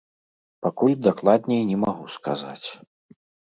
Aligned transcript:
Пакуль 0.67 0.95
дакладней 1.09 1.63
не 1.73 1.77
магу 1.85 2.11
сказаць. 2.17 2.67